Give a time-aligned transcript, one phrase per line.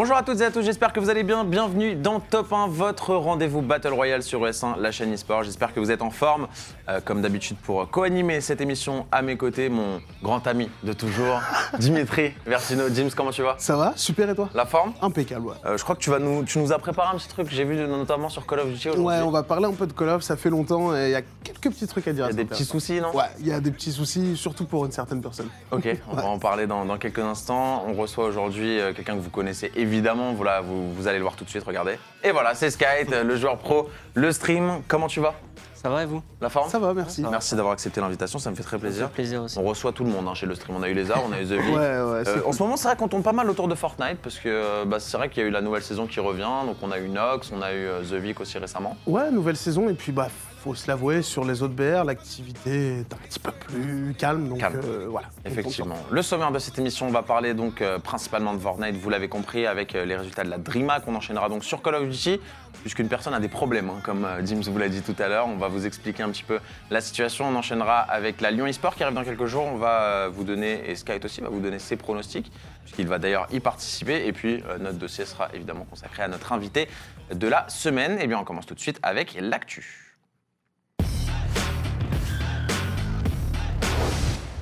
[0.00, 1.42] Bonjour à toutes et à tous, j'espère que vous allez bien.
[1.42, 5.42] Bienvenue dans Top 1, votre rendez-vous Battle Royale sur ES1, la chaîne eSport.
[5.42, 6.46] J'espère que vous êtes en forme,
[6.88, 11.40] euh, comme d'habitude, pour co-animer cette émission à mes côtés, mon grand ami de toujours,
[11.80, 12.84] Dimitri Versino.
[12.94, 13.56] James, comment tu vas?
[13.58, 13.92] Ça va?
[13.96, 14.48] Super et toi?
[14.54, 14.92] La forme?
[15.02, 15.56] Impeccable, ouais.
[15.66, 17.64] Euh, Je crois que tu, vas nous, tu nous as préparé un petit truc, j'ai
[17.64, 19.04] vu notamment sur Call of Duty aujourd'hui.
[19.04, 21.16] Ouais, on va parler un peu de Call of, ça fait longtemps et il y
[21.16, 22.26] a quelques petits trucs à dire.
[22.26, 23.10] Il y a des petits soucis, non?
[23.16, 25.48] Ouais, il y a des petits soucis, surtout pour une certaine personne.
[25.72, 27.84] Ok, on va en parler dans, dans quelques instants.
[27.88, 29.87] On reçoit aujourd'hui euh, quelqu'un que vous connaissez évidemment.
[30.36, 31.98] Voilà, vous, vous allez le voir tout de suite, regardez.
[32.22, 34.82] Et voilà, c'est Skype, le joueur pro, le stream.
[34.88, 35.34] Comment tu vas?
[35.74, 36.20] Ça va et vous?
[36.40, 36.68] La forme?
[36.68, 37.22] Ça va, merci.
[37.30, 39.10] Merci d'avoir accepté l'invitation, ça me fait très Ça fait plaisir.
[39.10, 39.58] plaisir aussi.
[39.58, 40.76] On reçoit tout le monde hein, chez le stream.
[40.76, 41.58] On a eu Lézard, on a eu The V.
[41.58, 44.18] Ouais, ouais, Euh, en ce moment, c'est vrai qu'on tombe pas mal autour de Fortnite
[44.20, 46.48] parce que euh, bah, c'est vrai qu'il y a eu la nouvelle saison qui revient.
[46.66, 48.96] Donc on a eu Nox, on a eu euh, The Vic aussi récemment.
[49.06, 50.26] Ouais, nouvelle saison, et puis bah,
[50.58, 54.58] faut se l'avouer, sur les autres BR, l'activité est un petit peu plus calme, donc
[54.58, 54.80] Calme.
[54.84, 55.28] euh, voilà.
[55.44, 55.96] Effectivement.
[56.10, 59.28] Le sommaire de cette émission, on va parler donc euh, principalement de Fortnite, vous l'avez
[59.28, 61.04] compris, avec euh, les résultats de la DreamHack.
[61.06, 62.40] On enchaînera donc sur Call of Duty,
[62.82, 65.46] puisqu'une personne a des problèmes, hein, comme Dims vous l'a dit tout à l'heure.
[65.46, 66.58] On va vous expliquer un petit peu
[66.90, 67.46] la situation.
[67.48, 69.64] On enchaînera avec la Lyon eSport qui arrive dans quelques jours.
[69.64, 72.50] On va vous donner, et Skype aussi va vous donner ses pronostics,
[72.82, 74.26] puisqu'il va d'ailleurs y participer.
[74.26, 76.88] Et puis, notre dossier sera évidemment consacré à notre invité
[77.32, 78.18] de la semaine.
[78.20, 80.07] Et bien, on commence tout de suite avec l'actu.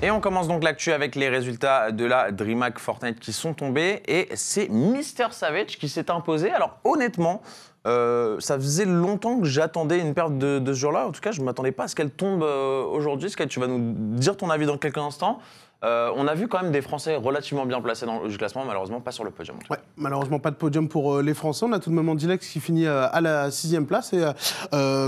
[0.03, 4.03] Et on commence donc l'actu avec les résultats de la DreamHack Fortnite qui sont tombés.
[4.07, 6.51] Et c'est Mister Savage qui s'est imposé.
[6.51, 7.41] Alors honnêtement,
[7.87, 11.07] euh, ça faisait longtemps que j'attendais une perte de, ce jour-là.
[11.07, 13.31] En tout cas, je ne m'attendais pas à ce qu'elle tombe euh, aujourd'hui.
[13.31, 15.39] Sky, tu vas nous dire ton avis dans quelques instants.
[15.85, 19.01] Euh, on a vu quand même des Français relativement bien placés dans le classement, malheureusement
[19.01, 19.59] pas sur le podium.
[19.71, 21.67] Ouais, malheureusement pas de podium pour euh, les Français.
[21.69, 24.25] On a tout de même Andilex qui finit euh, à la sixième place et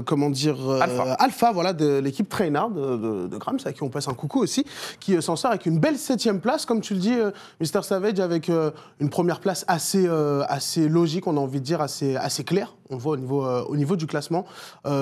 [0.05, 0.57] comment dire
[1.19, 1.53] Alpha.
[1.53, 4.65] voilà de l'équipe Trainard de, de, de Grams à qui on passe un coucou aussi,
[5.01, 7.17] qui s'en sort avec une belle septième place, comme tu le dis,
[7.61, 8.49] Mister Savage avec
[9.01, 10.09] une première place assez
[10.49, 12.75] assez logique, on a envie de dire assez assez claire.
[12.91, 14.45] On le voit au niveau au niveau du classement.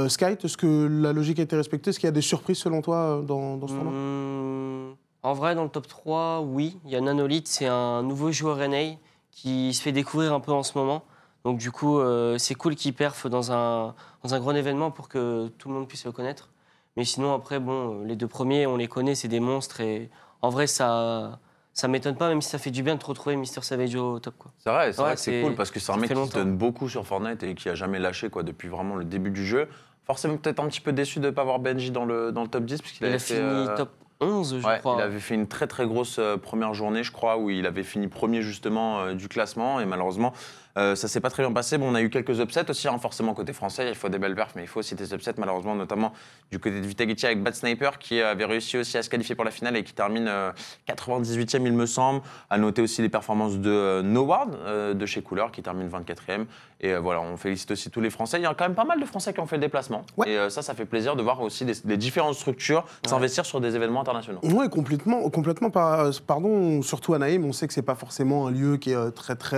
[0.09, 1.91] Sky, est-ce que la logique a été respectée?
[1.91, 3.93] Est-ce qu'il y a des surprises selon toi dans, dans ce tournoi?
[3.93, 4.95] Hum,
[5.27, 6.79] en vrai, dans le top 3, oui.
[6.85, 8.95] Il y a Nanolith, c'est un nouveau joueur NA
[9.33, 11.03] qui se fait découvrir un peu en ce moment.
[11.45, 15.09] Donc du coup, euh, c'est cool qu'il perfe dans un, dans un grand événement pour
[15.09, 16.51] que tout le monde puisse le connaître.
[16.97, 19.81] Mais sinon, après, bon, les deux premiers, on les connaît, c'est des monstres.
[19.81, 20.11] Et
[20.43, 21.41] en vrai, ça
[21.73, 24.19] ça m'étonne pas, même si ça fait du bien de te retrouver Mister Savage au
[24.19, 24.35] top.
[24.59, 26.19] C'est vrai, c'est Ouais, vrai que c'est cool parce que c'est un mec qui se
[26.19, 26.39] longtemps.
[26.39, 29.45] donne beaucoup sur Fortnite et qui a jamais lâché quoi depuis vraiment le début du
[29.45, 29.69] jeu.
[30.05, 32.49] Forcément peut-être un petit peu déçu de ne pas avoir Benji dans le, dans le
[32.49, 33.91] top 10 puisqu'il a fini euh, top
[34.21, 34.97] 11, je Ouais, crois.
[34.99, 37.83] il avait fait une très très grosse euh, première journée, je crois, où il avait
[37.83, 40.33] fini premier justement euh, du classement et malheureusement
[40.77, 41.79] euh, ça s'est pas très bien passé.
[41.79, 44.35] Bon, on a eu quelques upsets aussi, hein, forcément côté français, il faut des belles
[44.35, 46.13] perfs, mais il faut aussi des upsets malheureusement, notamment
[46.51, 49.45] du côté de Vitagichi avec Bad Sniper qui avait réussi aussi à se qualifier pour
[49.45, 50.53] la finale et qui termine euh,
[50.89, 52.21] 98e il me semble.
[52.51, 56.47] À noter aussi les performances de euh, Noward euh, de chez Cooler qui termine 24e.
[56.83, 58.39] Et euh, voilà, on félicite aussi tous les Français.
[58.39, 60.05] Il y a quand même pas mal de Français qui ont fait le déplacement.
[60.19, 60.29] Ouais.
[60.31, 63.75] Et euh, ça, ça fait plaisir de voir aussi les différentes structures s'investir sur des
[63.77, 64.41] événements internationaux.
[64.43, 65.71] Oui, complètement, complètement.
[65.71, 68.95] par- Pardon, surtout à Naïm, on sait que c'est pas forcément un lieu qui est
[68.95, 69.57] euh, très très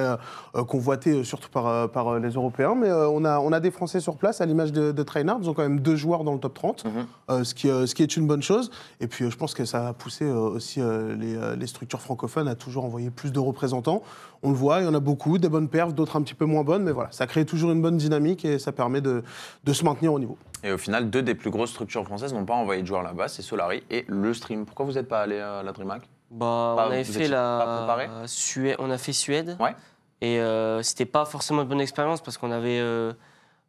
[0.55, 3.53] euh, convoité, euh, surtout par, euh, par euh, les Européens, mais euh, on a on
[3.53, 5.39] a des Français sur place, à l'image de, de Trainard.
[5.43, 6.91] Ils ont quand même deux joueurs dans le top 30, Mhm.
[7.31, 8.71] euh, ce qui euh, ce qui est une bonne chose.
[9.01, 11.67] Et puis euh, je pense que ça a poussé euh, aussi euh, les, euh, les
[11.67, 14.03] structures francophones à toujours envoyer plus de représentants.
[14.43, 16.45] On le voit, il y en a beaucoup, des bonnes perfs, d'autres un petit peu
[16.45, 19.25] moins bonnes, mais voilà, ça crée toujours une bonne dynamique et ça permet de,
[19.65, 20.39] de se maintenir au niveau.
[20.63, 23.27] Et au final, deux des plus grosses structures françaises n'ont pas envoyé de joueurs là-bas,
[23.29, 24.65] c'est Solari et le stream.
[24.65, 28.77] Pourquoi vous n'êtes pas allé à la DreamHack Bah, Pas- on avait fait la Suède.
[28.79, 29.57] On a fait Suède.
[29.61, 29.75] Ouais.
[30.21, 33.13] Et euh, c'était pas forcément une bonne expérience parce qu'on avait euh,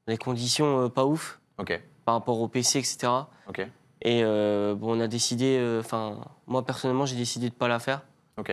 [0.08, 1.40] des conditions euh, pas ouf
[2.06, 3.12] par rapport au PC, etc.
[4.02, 5.78] Et bon, on a décidé.
[5.80, 8.02] Enfin, moi personnellement, j'ai décidé de pas la faire.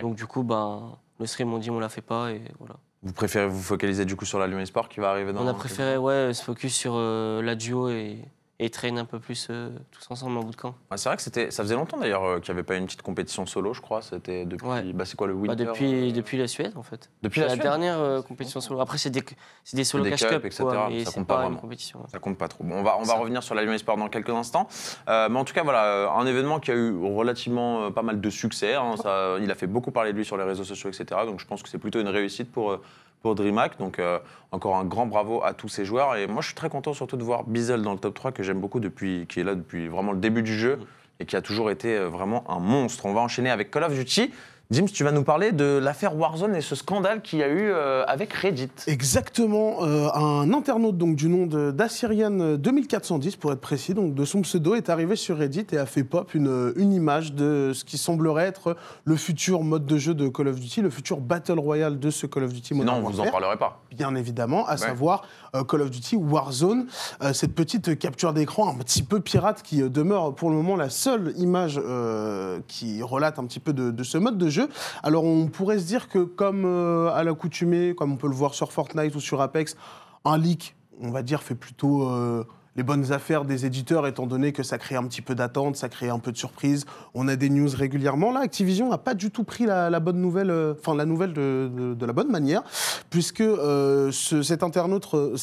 [0.02, 2.76] Donc du coup, ben, le stream on dit on la fait pas et voilà.
[3.02, 5.46] Vous préférez vous focaliser du coup sur la Lyon Esport qui va arriver dans on
[5.46, 8.18] a préféré ouais se focus sur euh, la duo et,
[8.59, 10.75] et traîner un peu plus euh, tous ensemble en bout de camp.
[10.91, 12.87] Ouais, c'est vrai que c'était, ça faisait longtemps d'ailleurs euh, qu'il n'y avait pas une
[12.87, 14.00] petite compétition solo, je crois.
[14.00, 14.67] C'était depuis.
[14.67, 14.82] Ouais.
[14.94, 17.11] Bah, c'est quoi le Bah, winter depuis euh, depuis la Suède en fait.
[17.23, 18.81] depuis la, la, Suède dernière compétition solo.
[18.81, 19.23] Après c'est des
[19.62, 22.00] c'est des solo Des cash cups, cup etc., quoi, ça compte pas pas, une compétition.
[22.08, 22.64] Ça compte pas trop.
[22.64, 23.14] Bon, on va, on va Ça.
[23.19, 24.69] revenir sur la Lyon Esport dans quelques instants.
[25.06, 28.75] Mais en tout cas, voilà, un événement qui a eu relativement pas mal de succès.
[28.75, 28.94] hein.
[28.97, 31.20] Ça- il a fait beaucoup parler de lui sur les réseaux sociaux, etc.
[31.26, 32.79] Donc je pense que c'est plutôt une réussite pour,
[33.22, 33.78] pour DreamHack.
[33.78, 34.18] Donc euh,
[34.52, 36.16] encore un grand bravo à tous ces joueurs.
[36.16, 38.42] Et moi, je suis très content surtout de voir Bizel dans le top 3 que
[38.42, 40.78] j'aime beaucoup depuis, qui est là depuis vraiment le début du jeu
[41.20, 43.06] et qui a toujours été euh, vraiment un monstre.
[43.06, 44.32] On va enchaîner avec Call of Duty.
[44.72, 47.70] James, tu vas nous parler de l'affaire Warzone et ce scandale qu'il y a eu
[47.70, 48.68] euh, avec Reddit.
[48.88, 54.40] Exactement, euh, un internaute donc du nom d'Assyrian 2410 pour être précis, donc de son
[54.42, 57.96] pseudo est arrivé sur Reddit et a fait pop une, une image de ce qui
[57.96, 62.00] semblerait être le futur mode de jeu de Call of Duty, le futur battle royale
[62.00, 63.80] de ce Call of Duty Modern Sinon, on vous en parlerait pas.
[63.92, 65.22] bien évidemment, à savoir
[65.54, 66.86] euh, Call of Duty Warzone,
[67.22, 70.76] Euh, cette petite capture d'écran un petit peu pirate qui euh, demeure pour le moment
[70.76, 74.56] la seule image euh, qui relate un petit peu de, de ce mode de jeu.
[75.03, 78.55] Alors on pourrait se dire que comme euh, à l'accoutumée, comme on peut le voir
[78.55, 79.76] sur Fortnite ou sur Apex,
[80.25, 82.08] un leak, on va dire, fait plutôt...
[82.08, 82.44] euh,
[82.76, 85.88] les bonnes affaires des éditeurs, étant donné que ça crée un petit peu d'attente, ça
[85.88, 86.84] crée un peu de surprise.
[87.14, 88.32] On a des news régulièrement.
[88.32, 91.96] Là, Activision n'a pas du tout pris la, bonne nouvelle, euh, enfin la nouvelle de,
[92.06, 92.62] la bonne manière,
[93.11, 95.37] puisque euh, ce- cet internaute, euh,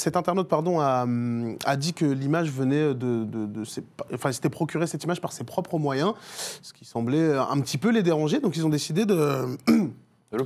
[1.04, 3.64] hum, a dit que l'image venait de, de,
[4.14, 6.14] enfin, s'était procuré cette image par ses propres moyens,
[6.62, 8.40] ce qui semblait un petit peu les déranger.
[8.40, 9.58] Donc, ils ont décidé de.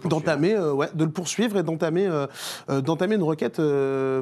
[0.10, 2.28] d'entamer, euh, ouais, de le poursuivre et d'entamer, euh,
[2.70, 3.62] euh, d'entamer une requête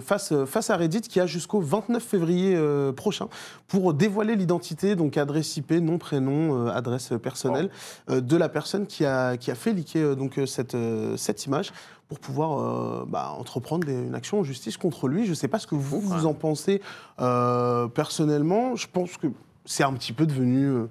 [0.02, 2.58] face, face à Reddit qui a jusqu'au 29 février
[2.96, 3.28] prochain
[3.68, 7.70] pour dévoiler l'identité, donc adresse IP, nom, prénom, adresse personnelle
[8.10, 10.76] euh, de la personne qui a, qui a fait liquer donc, cette,
[11.18, 11.72] cette image
[12.08, 15.26] pour pouvoir euh, bah, entreprendre des- une action en justice contre lui.
[15.26, 16.82] Je ne sais pas ce que vous, vous en pensez
[17.20, 18.76] euh, personnellement.
[18.76, 19.28] Je pense que
[19.66, 20.66] c'est un petit peu devenu...
[20.68, 20.88] euh,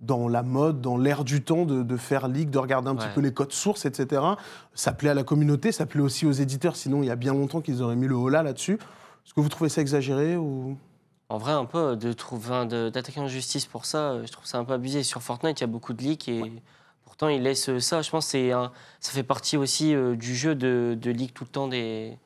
[0.00, 3.06] dans la mode, dans l'air du temps de, de faire leak, de regarder un petit
[3.14, 4.22] peu les codes sources, etc.
[4.74, 7.34] Ça plaît à la communauté, ça plaît aussi aux éditeurs, sinon il y a bien
[7.34, 8.74] longtemps qu'ils auraient mis le holà là-dessus.
[8.74, 10.76] Est-ce que vous trouvez ça exagéré ou...
[11.28, 14.72] En vrai, un peu, d'attaquer en justice pour ça, euh, je trouve ça un peu
[14.72, 15.02] abusé.
[15.04, 16.40] Sur Fortnite, il y a beaucoup de leaks et
[17.04, 18.02] pourtant, ils laissent ça.
[18.02, 21.44] Je pense que un- ça fait partie aussi euh, du jeu de, de leak tout
[21.44, 22.18] le temps des,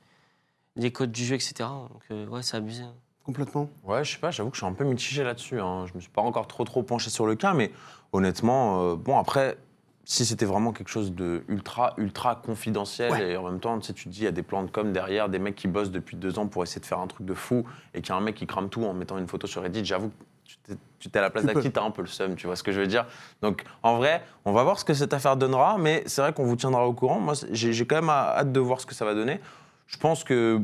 [0.76, 1.54] des codes du jeu, etc.
[1.58, 2.84] Donc, euh, ouais, c'est abusé.
[3.24, 3.68] Complètement.
[3.84, 5.58] Ouais, je sais pas, j'avoue que je suis un peu mitigé là-dessus.
[5.60, 5.86] hein.
[5.86, 7.70] Je me suis pas encore trop trop penché sur le cas, mais
[8.12, 9.56] honnêtement, euh, bon après,
[10.04, 13.30] si c'était vraiment quelque chose de ultra ultra confidentiel Ouais.
[13.30, 14.70] et en même temps, tu sais, tu te dis il y a des plans de
[14.70, 17.26] com derrière, des mecs qui bossent depuis deux ans pour essayer de faire un truc
[17.26, 19.46] de fou et qu'il y a un mec qui crame tout en mettant une photo
[19.46, 22.34] sur Reddit, j'avoue que tu t'es- à la place d'Aki, t'as un peu le seum,
[22.36, 23.06] tu vois ce que je veux dire.
[23.40, 26.44] Donc en vrai, on va voir ce que cette affaire donnera, mais c'est vrai qu'on
[26.44, 27.18] vous tiendra au courant.
[27.20, 29.40] Moi, j'ai quand même hâte de voir ce que ça va donner.
[29.86, 30.60] Je pense que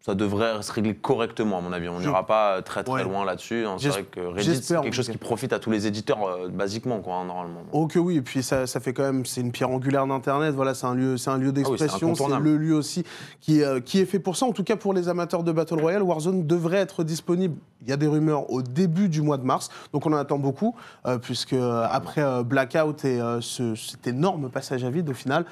[0.00, 1.88] ça devrait se régler correctement, à mon avis.
[1.88, 3.04] On n'ira pas très très Ouais.
[3.04, 3.66] loin là-dessus.
[3.78, 7.00] C'est vrai que Reddit, c'est quelque chose qui profite à tous les éditeurs, euh, basiquement,
[7.00, 7.62] quoi, hein, normalement.
[7.72, 10.54] Oh que oui, et puis ça, ça fait quand même, c'est une pierre angulaire d'Internet,
[10.54, 13.04] voilà, c'est un lieu, un lieu Ah oui, c'est d'expression, c'est le lieu aussi
[13.40, 14.46] qui, euh, qui est fait pour ça.
[14.46, 17.92] En tout cas, pour les amateurs de Battle Royale, Warzone devrait être disponible, il y
[17.92, 20.74] a des rumeurs, au début du mois de mars, donc on en attend beaucoup,
[21.06, 25.44] euh, puisque après Blackout et ce- cet énorme passage à vide, au final,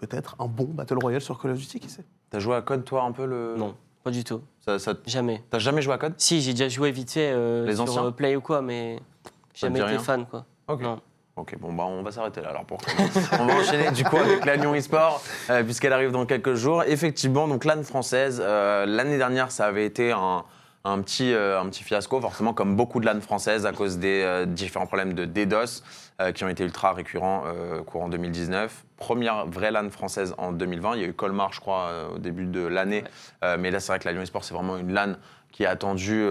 [0.00, 2.04] peut-être un bon Battle Royale sur Call of Duty, qui sait?
[2.30, 3.54] T'as joué à Code, toi, un peu le...
[3.56, 3.74] Non,
[4.04, 4.40] pas du tout.
[4.64, 5.42] Ça- ça- Jamais.
[5.50, 8.04] T'as jamais joué à Code Si, j'ai déjà joué vite fait euh, Les sur anciens
[8.06, 9.98] euh, Play ou quoi, mais Ça te jamais dit été rien?
[9.98, 10.44] fan, quoi.
[10.68, 10.82] Ok.
[10.82, 11.00] Non.
[11.36, 12.78] Ok, bon, bah, on va s'arrêter là alors pour
[13.38, 16.82] On va enchaîner du coup avec la Lyon eSport, euh, puisqu'elle arrive dans quelques jours.
[16.82, 20.44] Effectivement, donc l'âne française, euh, l'année dernière, ça avait été un,
[20.84, 24.22] un petit, euh, un petit fiasco, forcément, comme beaucoup de LAN françaises, à cause des
[24.24, 25.82] euh, différents problèmes de DDoS
[26.20, 27.44] euh, qui ont été ultra récurrents
[27.86, 28.84] courant 2019.
[28.96, 30.96] Première vraie LAN française en 2020.
[30.96, 33.04] Il y a eu Colmar, je crois, au début de l'année.
[33.42, 35.14] Mais là, c'est vrai que la Lyon eSport, c'est vraiment une LAN
[35.50, 36.28] qui est attendue.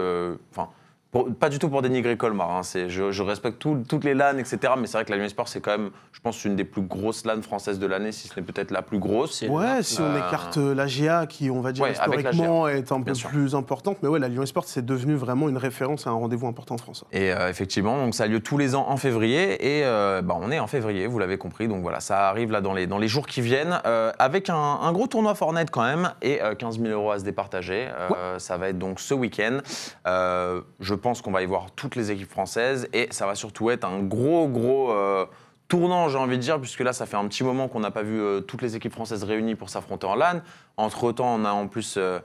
[0.52, 0.70] Enfin.
[1.12, 4.14] Pour- pas du tout pour dénigrer Colmar, hein, c'est- je, je respecte tout- toutes les
[4.14, 4.74] LAN, etc.
[4.78, 6.82] Mais c'est vrai que la Lyon Sport, c'est quand même, je pense, une des plus
[6.82, 9.38] grosses LAN françaises de l'année, si ce n'est peut-être la plus grosse.
[9.40, 12.68] C'est- Ouais, si on Euh, écarte euh, la GA, qui, on va dire, Ouais, historiquement
[12.68, 13.28] est un bien peu sûr.
[13.30, 16.46] plus importante, mais ouais, la Lyon Esport, c'est devenu vraiment une référence et un rendez-vous
[16.46, 17.04] important en France.
[17.10, 19.78] Et euh, effectivement, donc ça a lieu tous les ans en février.
[19.78, 21.66] Et euh, bah, on est en février, vous l'avez compris.
[21.66, 23.80] Donc voilà, ça arrive là dans les, dans les jours qui viennent.
[23.84, 26.12] euh, avec un, un gros tournoi Fortnite quand même.
[26.22, 27.88] Et euh, 15 000 euros à se départager.
[28.12, 29.58] Euh, Ça va être donc ce week-end.
[30.06, 32.88] Euh, je pense qu'on va y voir toutes les équipes françaises.
[32.92, 34.92] Et ça va surtout être un gros, gros.
[34.92, 35.26] euh,
[35.68, 38.02] Tournant, j'ai envie de dire, puisque là, ça fait un petit moment qu'on n'a pas
[38.02, 40.40] vu euh, toutes les équipes françaises réunies pour s'affronter en LAN.
[40.76, 42.18] Entre-temps, on a en plus euh,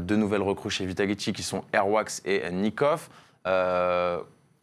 [0.00, 3.08] deux nouvelles recrues chez Vitality qui sont Airwax et Nikov.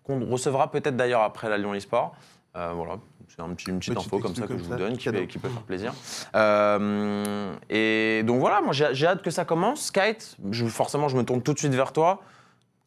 [0.04, 2.14] Qu'on recevra peut-être d'ailleurs après la Lyon eSport.
[2.54, 2.98] Voilà,
[3.30, 5.50] c'est un petit, une petite Petite info comme ça que je vous donne, qui, peut
[5.50, 5.94] faire plaisir.
[6.36, 9.86] Euh, et donc voilà, moi j'ai hâte que ça commence.
[9.86, 12.22] Skite, je- forcément je me tourne tout de suite vers toi.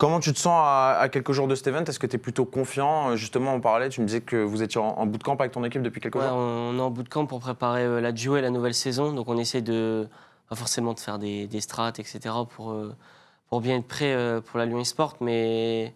[0.03, 1.85] Comment tu te sens à, à quelques jours de cet event?
[1.85, 3.11] Est-ce que tu es plutôt confiant?
[3.11, 5.63] Euh, Justement, on parlait, tu me disais que vous étiez en, en bootcamp avec ton
[5.63, 6.37] équipe depuis quelques Ouais, jours.
[6.37, 9.13] on est en bootcamp pour préparer euh, la duo et la nouvelle saison.
[9.13, 10.09] Donc on essaie de,
[10.49, 12.19] pas forcément de faire des, des strats, etc.
[12.57, 12.93] pour, euh,
[13.49, 15.19] pour bien être prêt euh, pour la Lyon eSport.
[15.21, 15.95] Mais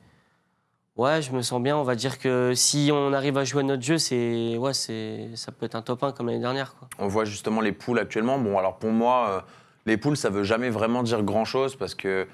[0.96, 1.76] ouais, je me sens bien.
[1.76, 5.30] On va dire que si on arrive à jouer à notre jeu, c'est, ouais, c'est,
[5.34, 6.76] ça peut être un top 1 comme l'année dernière.
[6.76, 6.86] Quoi.
[7.00, 8.38] On voit justement les poules actuellement.
[8.38, 9.44] Bon, alors pour moi,
[9.84, 12.28] les poules, ça veut jamais vraiment dire grand-chose parce que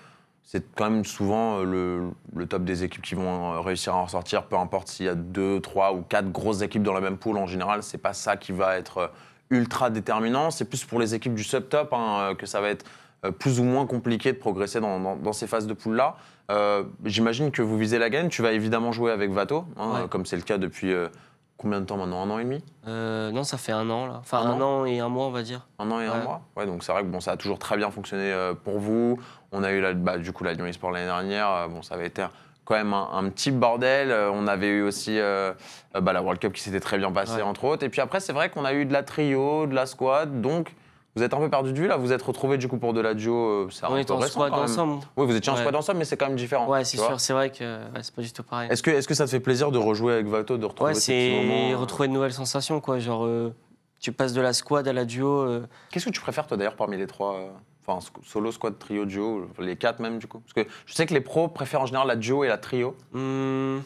[0.44, 3.98] c'est quand même souvent euh, le, le top des équipes qui vont euh, réussir à
[3.98, 7.00] en sortir, peu importe s'il y a deux, trois ou quatre grosses équipes dans la
[7.00, 7.38] même poule.
[7.38, 9.06] En général, c'est pas ça qui va être euh,
[9.50, 10.50] ultra déterminant.
[10.50, 12.84] C'est plus pour les équipes du subtop hein, que ça va être
[13.38, 16.16] plus ou moins compliqué de progresser dans, dans- dans ces phases de poule-là.
[16.50, 18.28] Euh, J'imagine que vous visez la gagne.
[18.28, 20.08] Tu vas évidemment jouer avec Vato, hein, Ouais.
[20.08, 21.06] comme c'est le cas depuis euh,
[21.56, 22.20] combien de temps maintenant?
[22.22, 22.64] Un an et demi?
[22.88, 24.16] Euh, non, ça fait un an là.
[24.20, 24.84] Enfin, Un un an?
[24.86, 25.68] et un mois, on va dire.
[25.78, 26.42] Un an et un mois?
[26.56, 28.34] Ouais, donc c'est vrai que bon, ça a toujours très bien fonctionné
[28.64, 29.20] pour vous.
[29.52, 31.48] On a eu la, bah, du coup la Lyon eSport l'année dernière.
[31.50, 32.24] euh, bon, ça avait été
[32.64, 34.10] quand même un, un petit bordel.
[34.10, 35.52] Euh, on avait eu aussi euh,
[36.00, 37.42] bah, la World Cup qui s'était très bien passée, Ouais.
[37.42, 37.84] entre autres.
[37.84, 40.40] Et puis après, c'est vrai qu'on a eu de la trio, de la squad.
[40.40, 40.74] Donc,
[41.14, 41.98] vous êtes un peu perdu de vue là.
[41.98, 43.68] Vous êtes retrouvés du coup pour de la duo.
[43.82, 45.04] un On était en squad ensemble.
[45.18, 45.60] Oui, vous étiez en Ouais.
[45.60, 46.66] squad ensemble, mais c'est quand même différent.
[46.68, 47.20] Ouais, c'est sûr.
[47.20, 48.70] C'est vrai que ouais, c'est pas du tout pareil.
[48.70, 50.98] Est-ce que, est que ça te fait plaisir de rejouer avec Vato, de retrouver Ouais,
[50.98, 52.98] c'est retrouver de nouvelles sensations, quoi.
[53.00, 53.52] Genre, euh,
[54.00, 55.28] tu passes de la squad à la duo.
[55.42, 57.36] euh, Qu'est-ce que tu préfères, toi, d'ailleurs, parmi les trois
[57.86, 61.14] Enfin, solo, squad, trio, duo, les quatre même, du coup Parce que je sais que
[61.14, 62.96] les pros préfèrent en général la duo et la trio.
[63.12, 63.78] hmm,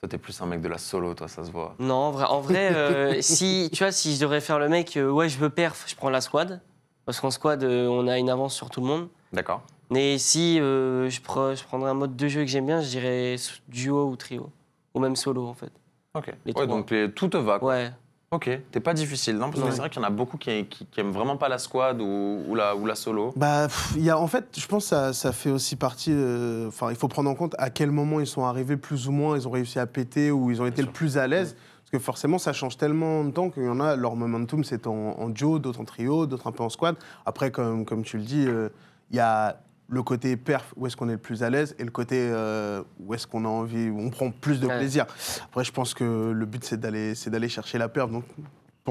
[0.00, 1.74] Toi, t'es plus un mec de la solo, toi, ça se voit.
[1.78, 4.96] non, en vrai, en vrai euh, si, tu vois, si je devrais faire le mec,
[4.96, 6.60] euh, ouais, je veux perf, je prends la squad.
[7.06, 9.08] Parce qu'en squad, euh, on a une avance sur tout le monde.
[9.32, 9.62] D'accord.
[9.90, 13.36] Mais si je, pre- je prendrais un mode de jeu que j'aime bien, je dirais
[13.68, 14.50] duo ou trio.
[14.94, 15.70] Ou même solo, en fait.
[16.14, 16.32] Ok.
[16.44, 17.60] Les ouais, donc les- tout te va.
[17.60, 17.68] quoi.
[17.68, 17.90] Ouais.
[18.36, 18.50] Ok.
[18.70, 20.84] T'es pas difficile, non Parce que c'est vrai qu'il y en a beaucoup qui, qui,
[20.86, 23.32] qui aiment vraiment pas la squad ou, ou la, ou la solo.
[23.34, 23.66] Bah,
[23.96, 26.10] y a, en fait, je pense que ça, ça fait aussi partie.
[26.12, 29.12] euh, Enfin, il faut prendre en compte à quel moment ils sont arrivés plus ou
[29.12, 30.86] moins, ils ont réussi à péter ou ils ont été sûr.
[30.86, 31.56] le plus à l'aise.
[31.80, 34.86] Parce que forcément, ça change tellement de temps qu'il y en a, leur momentum, c'est
[34.86, 36.96] en, en duo, d'autres en trio, d'autres un peu en squad.
[37.24, 38.68] Après, comme, comme tu le dis, euh,
[39.12, 41.84] il y a le côté perf, où est-ce qu'on est le plus à l'aise, et
[41.84, 44.78] le côté euh, où est-ce qu'on a envie, où on prend plus de Ouais.
[44.78, 45.06] plaisir.
[45.44, 48.10] Après, je pense que le but, c'est d'aller c'est d'aller chercher la perf.
[48.10, 48.42] Donc, je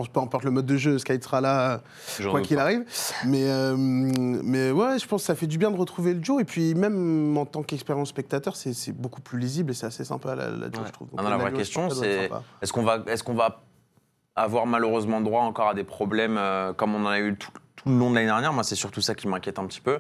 [0.02, 1.82] pense peu importe le mode de jeu, Sky sera là
[2.20, 2.64] J'en quoi qu'il pas.
[2.64, 2.84] arrive.
[3.26, 6.42] Mais, euh, mais ouais, je pense que ça fait du bien de retrouver le Joe.
[6.42, 10.04] Et puis même en tant qu'expérience spectateur, c'est c'est beaucoup plus lisible et c'est assez
[10.06, 10.88] sympa la, la Joe, Ouais.
[10.88, 11.08] je trouve.
[11.18, 12.30] Ah non, la vraie question, c'est
[12.62, 13.64] est-ce qu'on va, est qu'on va
[14.38, 17.88] avoir malheureusement droit encore à des problèmes euh, comme on en a eu tout, tout
[17.90, 18.52] le long de l'année dernière?
[18.54, 20.00] Moi, c'est surtout ça qui m'inquiète un petit peu.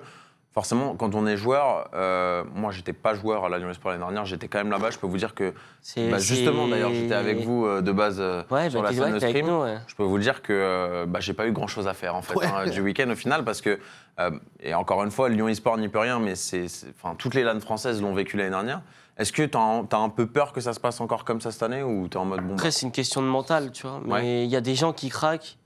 [0.55, 4.03] Forcément, quand on est joueur, euh, moi, j'étais pas joueur à la Lyon Sport l'année
[4.03, 4.89] dernière, j'étais quand même là-bas.
[4.89, 8.21] Je peux vous dire que, C'est- bah, justement, d'ailleurs, j'étais avec vous euh, de base
[8.21, 9.47] euh, Ouais, sur bah, la scène de stream.
[9.47, 9.75] nous, ouais.
[9.85, 12.21] Je peux vous dire que euh, bah, j'ai pas eu grand chose à faire en
[12.21, 12.45] fait Ouais.
[12.45, 13.77] hein, du week-end au final parce que
[14.21, 14.31] euh,
[14.62, 17.59] et encore une fois Lyon eSport n'y peut rien mais c'est enfin toutes les LAN
[17.59, 18.81] françaises l'ont vécu l'année dernière.
[19.17, 21.63] Est-ce que tu as, un peu peur que ça se passe encore comme ça cette
[21.63, 23.85] année ou tu es en mode bon Après, bah, c'est une question de mental, tu
[23.88, 24.00] vois.
[24.05, 24.43] Mais Ouais.
[24.45, 25.57] il y a des gens qui craquent.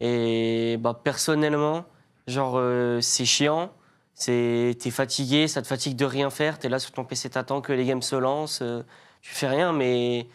[0.00, 1.84] Et bah, personnellement,
[2.26, 3.70] genre, euh, c'est chiant.
[4.22, 6.58] C'est, t'es fatigué, ça te fatigue de rien faire.
[6.58, 8.60] T'es là sur ton PC, t'attends que les games se lancent.
[8.62, 8.82] euh,
[9.22, 10.26] tu fais rien, mais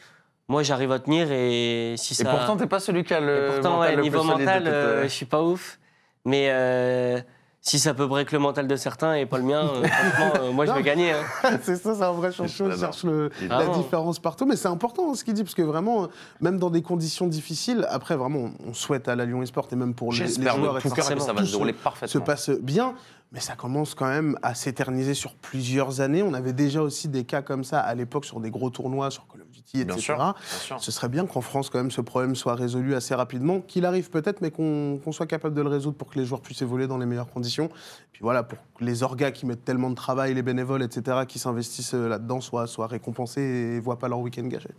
[0.48, 1.28] moi, j'arrive à tenir.
[1.32, 2.32] Et si Et ça.
[2.32, 4.63] pourtant t'es pas celui qui a et le pourtant, mental ouais, le niveau plus mental,
[4.68, 5.80] euh, euh, je suis pas ouf.
[6.24, 7.20] Mais euh,
[7.60, 10.52] si ça peut break le mental de certains et pas le mien, euh, franchement, euh,
[10.54, 11.12] moi, je vais gagner.
[11.12, 11.58] hein.
[11.62, 12.78] c'est ça, c'est un vrai il J'adore.
[12.80, 13.78] cherche le- la Vraiment.
[13.78, 14.46] différence partout.
[14.46, 16.08] Mais c'est important hein, ce qu'il dit, parce que vraiment,
[16.40, 19.94] même dans des conditions difficiles, après, vraiment, on souhaite à la Lyon eSport et même
[19.94, 22.22] pour les, les joueurs et que ça va se se- dérouler se parfaitement.
[22.22, 22.94] passe bien.
[23.34, 26.22] Mais ça commence quand même à s'éterniser sur plusieurs années.
[26.22, 29.28] On avait déjà aussi des cas comme ça à l'époque sur des gros tournois, sur
[29.28, 29.86] Call of Duty, etc.
[29.86, 30.80] Bien sûr, bien sûr.
[30.80, 34.12] Ce serait bien qu'en France, quand même, ce problème soit résolu assez rapidement, qu'il arrive
[34.12, 37.00] peut-être, mais qu'on soit capable de le résoudre pour que les joueurs puissent évoluer dans
[37.00, 37.70] les meilleures conditions.
[38.12, 41.40] Puis voilà, pour que les orgas qui mettent tellement de travail, les bénévoles, etc., qui
[41.40, 44.70] s'investissent euh, là-dedans, soient, soient récompensés et ne voient pas leur week-end gâché.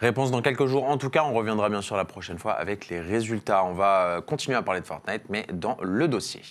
[0.00, 0.84] Réponse dans quelques jours.
[0.84, 3.64] En tout cas, on reviendra bien sûr la prochaine fois avec les résultats.
[3.64, 6.42] On va euh, continuer à parler de Fortnite, mais dans le dossier.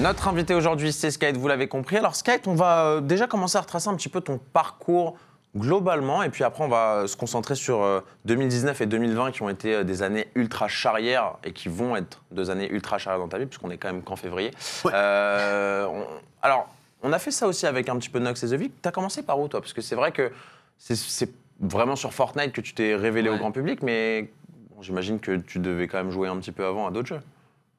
[0.00, 1.96] Notre invité aujourd'hui, c'est Skype, vous l'avez compris.
[1.96, 5.16] Alors Skype, on va euh, déjà commencer à retracer un petit peu ton parcours
[5.56, 9.42] globalement, et puis après on va euh, se concentrer sur euh, 2019 et 2020 qui
[9.42, 13.20] ont été euh, des années ultra charrières et qui vont être deux années ultra charrières
[13.20, 14.52] dans ta vie, puisqu'on est quand même qu'en février.
[14.84, 14.92] Ouais.
[14.94, 16.06] Euh, on-
[16.40, 16.68] alors,
[17.02, 18.72] on a fait ça aussi avec un petit peu Nox et The Vic.
[18.80, 19.60] T'as commencé par où toi?
[19.60, 20.30] Parce que c'est vrai que
[20.78, 21.30] c'est-
[21.62, 24.30] vraiment sur Fortnite que tu t'es révélé au grand public, mais
[24.70, 27.20] bon, j'imagine que tu devais quand même jouer un petit peu avant à d'autres jeux.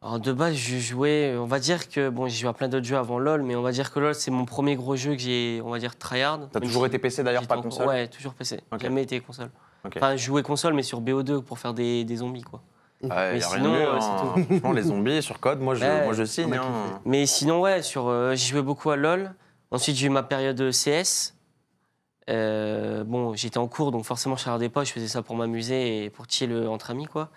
[0.03, 2.85] Alors de base, je jouais, on va dire que, bon, j'ai joué à plein d'autres
[2.87, 5.19] jeux avant LoL, mais on va dire que LoL, c'est mon premier gros jeu que
[5.21, 6.49] j'ai, on va dire, tryhard.
[6.51, 8.61] T'as toujours si été PC d'ailleurs, pas console Ouais, toujours PC.
[8.71, 8.81] Ok.
[8.81, 9.51] Jamais été console.
[9.85, 9.93] Ok.
[9.97, 12.63] Enfin, je jouais console, mais sur BO2 pour faire des, des zombies, quoi.
[13.03, 13.99] Mais y a rien sinon, de mieux, hein.
[14.47, 16.51] Franchement, les zombies sur code, moi je, Ouais, moi, je signe.
[16.53, 16.99] hein.
[17.05, 19.33] Mais sinon, ouais, sur, euh, j'ai joué beaucoup à LoL.
[19.69, 21.35] Ensuite, j'ai eu ma période CS.
[22.29, 24.83] Euh, bon, j'étais en cours, donc forcément, je regardais pas.
[24.83, 27.29] Je faisais ça pour m'amuser et pour chill euh, entre amis, quoi.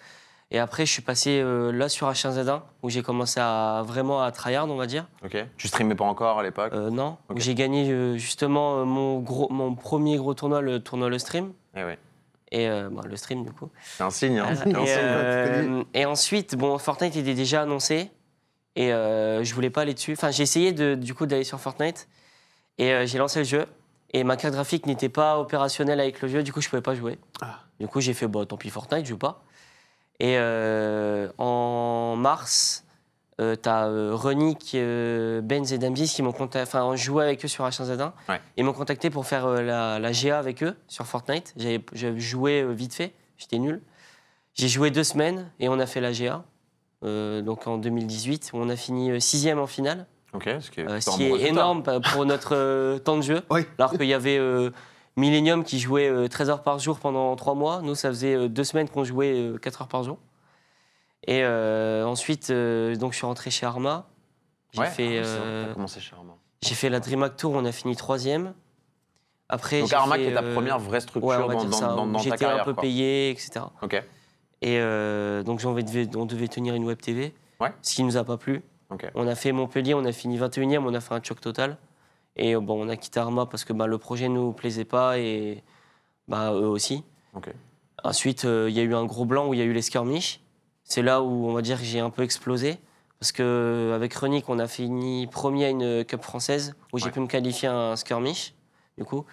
[0.55, 4.31] Et après, je suis passé euh, là sur H1Z1, où j'ai commencé à vraiment à
[4.31, 5.09] tryhard, on va dire.
[5.25, 5.37] Ok.
[5.57, 6.73] Tu streamais pas encore à l'époque?
[6.73, 11.09] Euh, non, où j'ai gagné euh, justement mon, gros, mon premier gros tournoi, le tournoi
[11.09, 11.53] Le Stream.
[11.75, 11.99] Eh ouais.
[12.53, 13.69] Et bah, le stream, du coup.
[13.83, 14.39] C'est un signe.
[14.39, 14.55] Hein.
[14.55, 14.97] C'est un et, signe.
[15.01, 18.13] euh, et ensuite, bon, Fortnite était déjà annoncé.
[18.77, 20.13] Et je voulais pas aller dessus.
[20.13, 22.07] Enfin, j'ai essayé de, du coup d'aller sur Fortnite.
[22.79, 23.67] Et j'ai lancé le jeu.
[24.13, 26.45] Et ma carte graphique n'était pas opérationnelle avec le jeu.
[26.45, 27.19] Du coup, je pouvais pas jouer.
[27.43, 27.59] Ah.
[27.81, 29.43] Du coup, j'ai fait, bon, tant pis, Fortnite, je joue pas.
[30.25, 32.85] Et euh, en mars,
[33.41, 36.61] euh, t'as euh, Renick, euh, Benz et Damzis qui m'ont contacté.
[36.63, 38.13] Enfin, on jouait avec eux sur H1Z1.
[38.29, 38.41] Ouais.
[38.57, 41.53] Ils m'ont contacté pour faire euh, la, la GA avec eux sur Fortnite.
[41.59, 43.83] J'avais j'avais joué euh, vite fait, j'étais nul.
[44.55, 46.43] J'ai joué deux semaines et on a fait la GA.
[47.05, 50.81] euh, donc en 2018, où on a fini euh, sixième en finale, Ok, ce qui
[50.81, 53.43] est, euh, ce un qui est énorme pour notre euh, temps de jeu.
[53.51, 53.61] Oui.
[53.79, 54.71] Alors qu'il y avait euh,
[55.17, 57.81] Millennium qui jouait euh, 13 heures par jour pendant trois mois.
[57.83, 60.19] Nous, ça faisait euh, deux semaines qu'on jouait euh, 4 heures par jour.
[61.27, 64.09] Et euh, ensuite, euh, donc, je suis rentré chez Arma.
[64.73, 66.35] J'ai Ouais, fait, ah, euh, commencé chez Arma.
[66.63, 68.55] j'ai fait la DreamHack Tour, on a fini troisième.
[69.49, 71.81] Après, Donc j'ai Arma, fait, qui est ta euh, première vraie structure ouais, dans, dans-
[71.97, 72.63] dans- dans ta J'étais carrière.
[72.63, 72.81] un peu quoi.
[72.83, 73.61] payé, etc.
[73.83, 73.95] Ok,
[74.63, 77.73] Et euh, donc, on devait, on devait tenir une web TV, Ouais.
[77.83, 78.63] ce qui nous a pas plu.
[78.91, 79.11] ok.
[79.15, 81.77] On a fait Montpellier, on a fini 21e, on a fait un choc total.
[82.37, 85.19] Et bon, on a quitté Arma parce que bah, le projet ne nous plaisait pas
[85.19, 85.63] et
[86.29, 87.05] bah, eux aussi.
[87.35, 87.51] Ok.
[88.03, 89.83] Ensuite, euh, il y a eu un gros blanc où il y a eu les
[89.83, 90.41] skirmishes.
[90.83, 92.79] C'est là où on va dire que j'ai un peu explosé.
[93.21, 97.11] Parce qu'avec Renick, on a fini premier à une Cup française où j'ai Ouais.
[97.13, 98.53] pu me qualifier à un skirmish.
[98.99, 99.25] Du coup,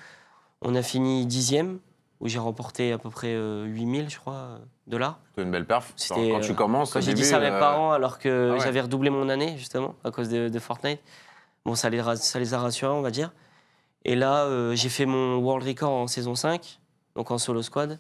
[0.62, 1.80] on a fini dixième
[2.22, 5.20] où j'ai remporté à peu près euh, 8000, je crois, euh, dollars.
[5.36, 5.92] C'est une belle perf.
[5.96, 8.60] C'était, Quand tu euh, commences, j'ai dit ça à mes parents, alors que ah ouais.
[8.60, 11.02] j'avais redoublé mon année, justement, à cause de, de Fortnite,
[11.66, 13.32] bon, ça les, ra- ça les a rassurés, on va dire.
[14.06, 16.80] Et là, euh, j'ai fait mon world record en saison 5,
[17.16, 18.00] donc en solo squad.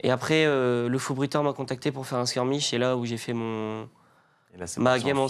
[0.00, 3.04] Et après, euh, le fou bruiteur m'a contacté pour faire un skirmish, et là où
[3.06, 3.88] j'ai fait mon,
[4.56, 5.28] là, ma game en,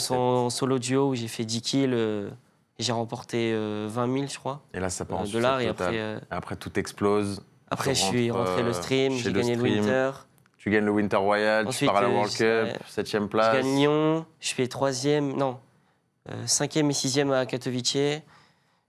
[0.50, 2.28] solo duo, où j'ai fait 10 kills, euh,
[2.78, 5.60] et j'ai remporté euh, 20 000, je crois, Et là, ça part en dollars.
[5.60, 7.42] Et après, Après, tout explose.
[7.70, 9.74] après je suis rentré le stream, j'ai gagné le stream.
[9.84, 10.10] Winter.
[10.58, 12.74] Tu gagnes le Winter Royal, tu pars à la World Cup, ouais.
[12.88, 13.54] septième Je place.
[13.54, 15.58] gagne Lyon, je fais troisième, non,
[16.30, 17.92] euh, cinquième et sixième à Katowice.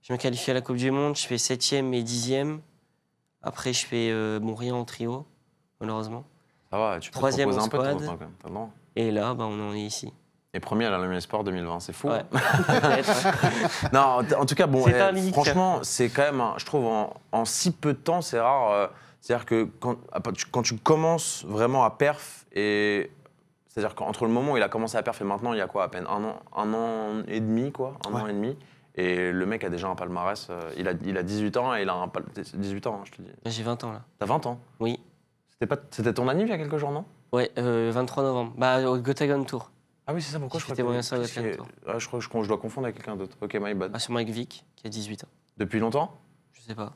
[0.01, 2.61] Je me qualifie à la Coupe du Monde, je fais septième et dixième.
[3.43, 5.25] Après, je fais euh, bon, rien en trio,
[5.79, 6.23] malheureusement.
[6.71, 8.19] Ça va, tu peux Troisième te reposer en un peu de temps en squad.
[8.19, 8.53] temps, quand même.
[8.55, 8.69] Droit.
[8.95, 10.11] Et là, bah, on en est ici.
[10.53, 12.07] Et premier à la Lumière Sport 2020, c'est fou.
[12.09, 12.23] Ouais.
[12.33, 13.01] hein.
[13.93, 17.71] Non, en tout cas, bon, eh, franchement, c'est quand même, je trouve, en, en si
[17.71, 18.71] peu de temps, c'est rare.
[18.71, 18.87] euh,
[19.21, 19.97] C'est-à-dire que quand,
[20.35, 23.11] tu- quand tu commences vraiment à perf, et
[23.77, 25.67] c'est-à-dire qu'entre le moment où il a commencé à perf et maintenant, il y a
[25.67, 28.21] quoi, à peine un an, un an et demi, quoi, un Ouais.
[28.21, 28.57] an et demi.
[28.95, 30.47] Et le mec a déjà un palmarès.
[30.49, 33.03] euh, il, a, il a 18 ans et il a un pal- 18 ans, hein,
[33.05, 33.29] je te dis.
[33.45, 34.01] J'ai 20 ans là.
[34.17, 34.59] T'as 20 ans?
[34.79, 34.99] Oui.
[35.51, 37.05] C'était pas, c'était ton anniv il y a quelques jours, non?
[37.31, 38.53] Ouais, euh, 23 novembre.
[38.57, 39.69] Bah, au Gotagon Tour.
[40.07, 40.39] Ah oui, c'est ça.
[40.39, 41.67] Pourquoi je crois que est- Tour.
[41.85, 43.37] Ah, je crois que je, je dois confondre avec quelqu'un d'autre.
[43.41, 43.91] Ok, my bad.
[43.93, 45.27] Ah, sur Mike Vick, qui a 18 ans.
[45.57, 46.17] Depuis longtemps?
[46.67, 46.91] Sais pas.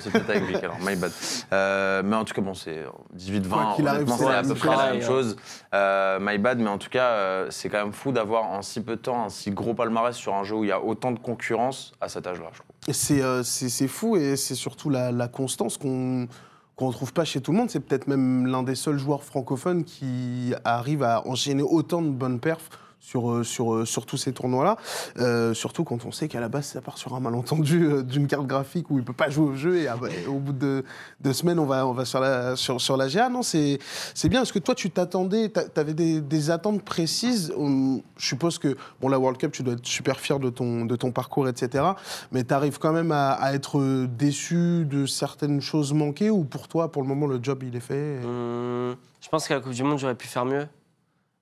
[0.00, 1.12] C'est peut-être avec Vic alors, my bad.
[1.52, 2.84] Euh, mais en tout cas, bon, c'est
[3.16, 5.36] 18-20, Quoi qu'il arrive, honnêtement, c'est à peu près la même chose.
[5.74, 8.80] Euh, my bad, mais en tout cas, euh, c'est quand même fou d'avoir en si
[8.82, 11.12] peu de temps un si gros palmarès sur un jeu où il y a autant
[11.12, 13.22] de concurrence à cet âge-là, je trouve.
[13.22, 16.28] Euh, c'est- c'est fou et c'est surtout la, la constance qu'on
[16.76, 17.70] qu'on ne trouve pas chez tout le monde.
[17.70, 22.38] C'est peut-être même l'un des seuls joueurs francophones qui arrive à enchaîner autant de bonnes
[22.38, 22.68] perfs
[23.06, 24.76] sur, euh, sur, euh, sur tous ces tournois-là.
[25.18, 28.46] Euh, surtout quand on sait qu'à la base, ça part sur un malentendu d'une carte
[28.46, 30.84] graphique où il ne peut pas jouer au jeu et, ah bah, au bout de
[31.20, 33.28] deux semaines, on va, on va sur, la, sur, la GA.
[33.28, 33.78] Non, c'est
[34.24, 34.42] bien.
[34.42, 37.52] Est-ce que toi, tu t'attendais, tu avais des, attentes précises?
[37.56, 40.96] Je suppose que, bon, la World Cup, tu dois être super fier de ton, de
[40.96, 41.84] ton parcours, etc.
[42.32, 46.90] Mais tu arrives quand même à, être déçu de certaines choses manquées ou pour toi,
[46.90, 49.82] pour le moment, le job, il est fait Hum, je pense qu'à la Coupe du
[49.82, 50.66] Monde, j'aurais pu faire mieux,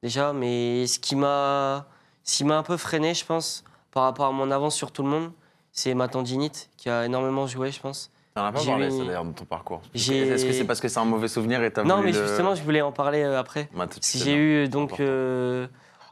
[0.04, 0.32] déjà.
[0.32, 1.86] Mais ce qui m'a
[2.50, 5.32] un peu freiné, je pense, par rapport à mon avance sur tout le monde,
[5.72, 8.12] c'est ma tendinite, qui a énormément joué, je pense.
[8.34, 9.80] T'en as pas parlé, eu- ça, d'ailleurs, de ton parcours.
[9.94, 12.54] Est-ce que c'est parce que c'est un mauvais souvenir et t'as non, mais le- justement,
[12.54, 13.68] je voulais en parler euh, après.
[13.74, 15.66] Bah, Si j'ai eu donc euh,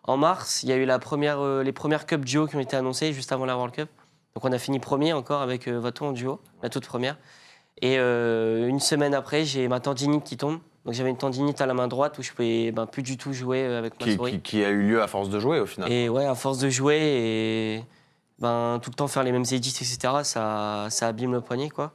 [0.05, 2.61] en mars, il y a eu la première, euh, les premières Cup duo qui ont
[2.61, 3.89] été annoncées juste avant la World Cup.
[4.35, 7.19] Donc on a fini premier encore avec euh, Vato en duo, la toute première.
[7.81, 10.61] Et une semaine après, j'ai ma tendinite qui tombe.
[10.85, 13.33] Donc j'avais une tendinite à la main droite où je pouvais ben, plus du tout
[13.33, 14.33] jouer euh, avec ma Qui, souris.
[14.33, 15.91] qui- qui a eu lieu à force de jouer, au final.
[15.93, 17.85] Et ouais, à force de jouer et
[18.41, 21.93] ben, tout le temps faire les mêmes edits, etc., ça, ça abîme le poignet, quoi.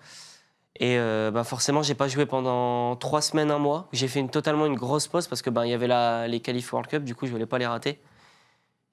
[0.79, 3.87] Et euh, ben, forcément, j'ai pas joué pendant trois semaines, un mois.
[3.91, 6.39] J'ai fait une, totalement une grosse pause parce que ben, il y avait la, les
[6.39, 7.99] qualifs World Cup, du coup, je voulais pas les rater.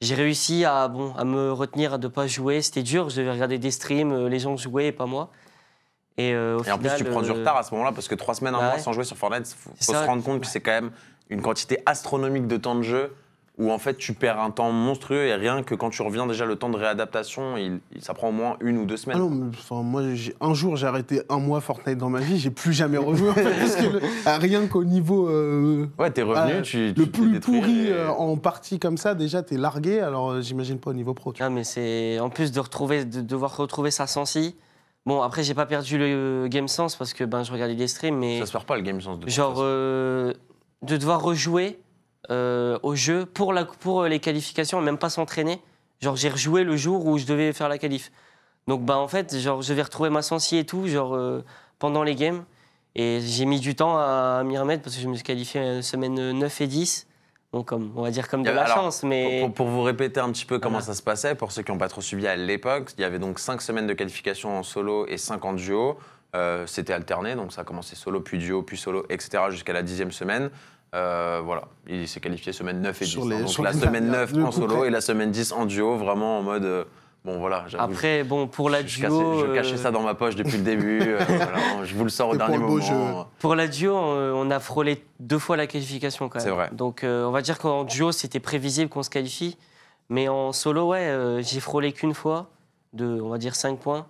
[0.00, 2.62] J'ai réussi à, bon, à me retenir de pas jouer.
[2.62, 5.30] C'était dur, je devais regarder des streams, euh, les gens jouaient et pas moi.
[6.16, 8.06] Et, euh, au Et en plus, tu prends du euh, retard à ce moment-là parce
[8.08, 8.80] que trois semaines, un bah mois ouais.
[8.80, 10.02] sans jouer sur Fortnite, faut, faut ça.
[10.02, 10.90] se rendre compte que c'est quand même
[11.30, 13.12] une quantité astronomique de temps de jeu
[13.56, 16.44] où en fait tu perds un temps monstrueux et rien que quand tu reviens déjà
[16.44, 19.18] le temps de réadaptation, il, il- ça prend au moins une ou deux Ah semaines.
[19.18, 20.02] non, mais, enfin, moi,
[20.40, 23.30] un jour, j'ai arrêté un mois Fortnite dans ma vie, j'ai plus jamais rejoué.
[23.30, 26.88] en fait, parce que le- ah, rien qu'au niveau euh, Ouais, t'es revenu, ah, tu,
[26.88, 30.00] le tu t'es plus détruit pourri et- euh, en partie comme ça, déjà, t'es largué,
[30.00, 31.32] alors euh, j'imagine pas au niveau pro.
[31.32, 31.40] tu.
[31.42, 34.56] Ah, mais c'est en plus de retrouver, de devoir retrouver sa sensi.
[35.06, 38.16] Bon, après, j'ai pas perdu le game sense parce que ben, je regardais des streams,
[38.16, 40.32] mais Ça se perd pas le game sense de genre euh,
[40.82, 41.78] de devoir rejouer
[42.30, 45.60] euh, au jeu pour, la, pour les qualifications, et même pas s'entraîner.
[46.00, 48.10] Genre, j'ai rejoué le jour où je devais faire la qualif.
[48.66, 51.44] Donc, bah, en fait, genre, je vais retrouver ma sensi et tout, genre, euh,
[51.78, 52.44] pendant les games.
[52.94, 55.82] Et j'ai mis du temps à m'y remettre parce que je me suis qualifié euh,
[55.82, 57.06] semaine 9 et 10.
[57.54, 59.38] Donc, comme, on va dire comme de la alors, chance, mais.
[59.42, 60.86] Pour, pour vous répéter un petit peu comment Voilà.
[60.86, 63.20] ça se passait, pour ceux qui n'ont pas trop suivi à l'époque, il y avait
[63.20, 65.96] donc 5 semaines de qualification en solo et 5 en duo.
[66.34, 69.44] Euh, C'était alterné, donc ça a commencé solo, puis duo, puis solo, etc.
[69.50, 70.50] jusqu'à la dixième semaine.
[70.96, 73.10] Euh, voilà, il s'est qualifié semaine 9 et 10.
[73.12, 73.40] Sur les- hein.
[73.42, 75.64] donc sur la les semaine dernières, 9 le en solo et la semaine 10 en
[75.66, 76.64] duo, vraiment en mode.
[76.64, 76.84] euh,
[77.24, 79.08] bon voilà, Après, bon, pour la je, duo.
[79.08, 81.00] cassais- je cachais euh, ça dans ma poche depuis le début.
[81.02, 83.28] euh, voilà, je vous le sors au dernier pour moment.
[83.38, 86.46] Pour la duo, euh, on a frôlé deux fois la qualification quand même.
[86.46, 86.68] C'est vrai.
[86.72, 89.56] Donc euh, on va dire qu'en duo, c'était prévisible qu'on se qualifie.
[90.10, 92.50] Mais en solo, ouais, euh, j'ai frôlé qu'une fois,
[92.92, 94.06] de, on va dire 5 points.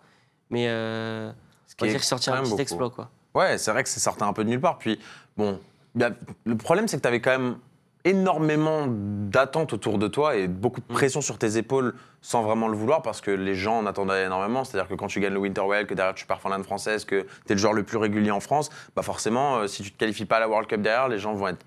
[0.51, 2.63] Mais euh, Ce on va qui est dire que j'ai sorti quand un petit beaucoup.
[2.63, 3.11] exploit, quoi.
[3.35, 4.79] Ouais, c'est vrai que ça sortait un peu de nulle part.
[4.79, 4.99] Puis,
[5.37, 5.61] bon,
[6.01, 6.11] a-
[6.45, 7.57] le problème, c'est que tu avais quand même
[8.05, 10.95] énormément d'attentes autour de toi et beaucoup de Mm.
[10.95, 14.65] pression sur tes épaules sans vraiment le vouloir parce que les gens en attendaient énormément.
[14.65, 17.23] C'est-à-dire que quand tu gagnes le Winter Well, que derrière tu pars Finlande française, que
[17.23, 19.99] tu es le joueur le plus régulier en France, bah forcément, euh, si tu te
[19.99, 21.65] qualifies pas à la World Cup derrière, les gens vont être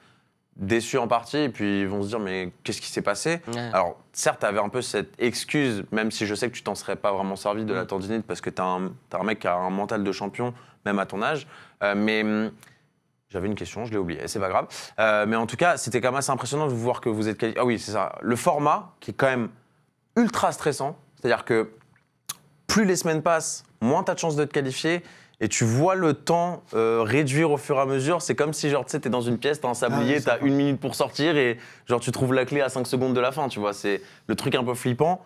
[0.55, 3.41] déçus en partie et puis ils vont se dire mais qu'est-ce qui s'est passé?
[3.53, 3.69] Ouais.
[3.73, 6.73] alors, certes, tu avais un peu cette excuse, même si je sais que tu t'en
[6.75, 7.87] serais pas vraiment servi de la Mm.
[7.87, 10.53] tendinite parce que tu un, t'as un mec qui a un mental de champion,
[10.85, 11.45] même à ton âge.
[11.83, 12.51] Euh, mais hum,
[13.29, 14.67] j'avais une question, je l'ai oubliée, c'est pas grave.
[14.99, 17.37] Euh, mais en tout cas, c'était quand même assez impressionnant de voir que vous êtes
[17.37, 17.59] qualifié.
[17.61, 18.15] Ah oui, c'est ça.
[18.21, 19.49] Le format qui est quand même
[20.15, 21.69] ultra stressant, c'est-à-dire que
[22.67, 25.03] plus les semaines passent, moins tu as de chances de te qualifier.
[25.39, 28.23] Et tu vois le temps euh, réduire au fur et à mesure.
[28.23, 30.25] C'est comme si, genre, tu sais, t'es dans une pièce, t'as un sablier, ouais, c'est
[30.25, 33.19] t'as une minute pour sortir et, genre, tu trouves la clé à 5 secondes de
[33.19, 33.71] la fin, tu vois.
[33.73, 35.23] C'est le truc un peu flippant.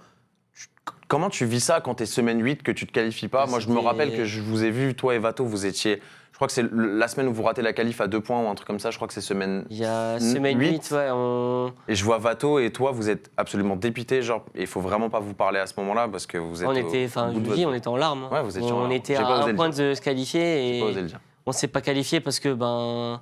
[0.53, 0.67] Tu-
[1.07, 3.45] Comment tu vis ça quand t'es semaine 8, que tu te qualifies pas?
[3.45, 6.01] Moi, je me C'était- rappelle que je vous ai vu, toi et Vato, vous étiez.
[6.31, 8.47] Je crois que c'est la semaine où vous ratez la qualif à deux points ou
[8.47, 8.89] un truc comme ça.
[8.89, 9.65] Je crois que c'est semaine.
[9.69, 10.71] Il y a semaine huit.
[10.89, 14.21] 8, ouais, on, Et je vois Vato et toi, vous êtes absolument dépités.
[14.23, 16.69] Genre, il faut vraiment pas vous parler à ce moment-là parce que vous êtes.
[16.69, 18.23] on était, enfin, je vous dis, on était en larmes.
[18.23, 18.35] hein.
[18.35, 21.05] Ouais, vous étiez en on était à un point de se qualifier et
[21.45, 23.21] on s'est pas qualifié parce que ben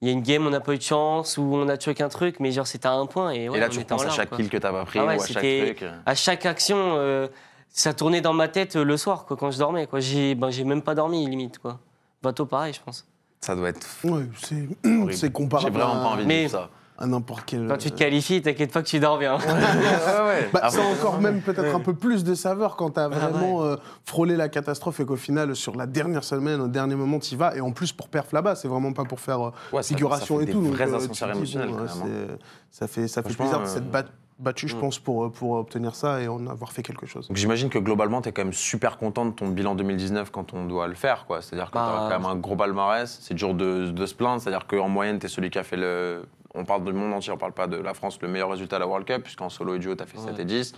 [0.00, 1.92] il y a une game, on n'a pas eu de chance ou on a tué
[1.94, 4.04] qu'un truc, mais genre c'était à un point et, ouais, et là, on tu repenses
[4.06, 5.84] à chaque kill que t'as pas pris Ah ouais, ou à chaque truc.
[6.06, 7.26] à chaque action, euh,
[7.68, 9.86] ça tournait dans ma tête euh, le soir, quoi, quand je dormais.
[9.88, 9.98] Quoi.
[10.00, 11.58] J'ai, ben, j'ai même pas dormi, limite.
[11.58, 11.78] Quoi.
[12.22, 13.06] Bateau, pareil, je pense.
[13.40, 14.68] Ça doit être Ouais, c'est
[15.12, 16.70] c'est J'ai comparable vraiment pas envie de Mais- ça.
[16.98, 17.68] à n'importe quel.
[17.68, 19.36] Quand tu te qualifies, t'inquiète pas que tu dors bien.
[19.38, 20.48] ouais, ouais.
[20.52, 23.62] Bah, a encore même peut-être un peu plus de saveur quand tu as Ah vraiment
[23.62, 27.34] euh, frôlé la catastrophe et qu'au final, sur la dernière semaine, au dernier moment, tu
[27.34, 27.54] y vas.
[27.56, 29.52] Et en plus, pour perf là-bas, c'est vraiment pas pour faire euh,
[29.82, 30.62] ça- figuration ça fait et des tout.
[30.64, 30.98] donc, vrais euh,
[31.44, 32.28] dis, bon, quand ouais, même,
[32.72, 34.04] c'est- ça fait, ça fait plaisir euh, de s'être bat-
[34.38, 34.80] battu, je mm.
[34.80, 37.28] pense, pour, pour obtenir ça et en avoir fait quelque chose.
[37.28, 40.54] Donc j'imagine que globalement, tu es quand même super content de ton bilan 2019 quand
[40.54, 41.26] on doit le faire.
[41.26, 41.42] quoi.
[41.42, 43.18] C'est-à-dire que Bah, tu as quand même un gros palmarès.
[43.20, 44.40] C'est dur de, de se plaindre.
[44.40, 46.24] C'est-à-dire qu'en moyenne, tu es celui qui a fait le.
[46.54, 48.78] On parle du monde entier, on parle pas de la France, le meilleur résultat à
[48.78, 50.30] la World Cup, puisqu'en solo et duo, tu as fait Ouais.
[50.30, 50.74] 7 et 10.